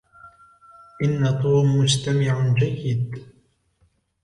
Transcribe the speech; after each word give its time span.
إن 1.03 1.39
توم 1.41 1.77
مستمع 1.77 2.53
جيد 2.57 3.23